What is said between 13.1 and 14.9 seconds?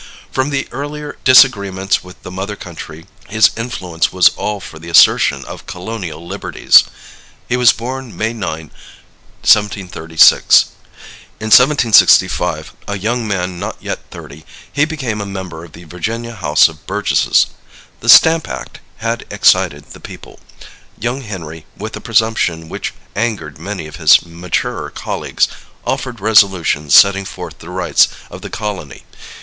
man not yet thirty, he